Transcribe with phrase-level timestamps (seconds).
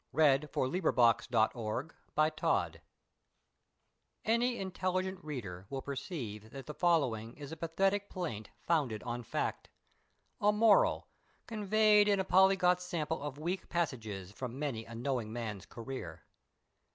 [0.15, 0.41] [Illustration:
[1.31, 1.49] The
[2.15, 2.81] Fairy Queen]
[4.25, 9.21] MANY an intelligent reader will perceive that the following is a pathetic plaint founded on
[9.21, 9.69] fact.
[10.39, 11.07] A moral,
[11.45, 16.25] conveyed in a polyglot sample of weak passages from many a knowing man's career.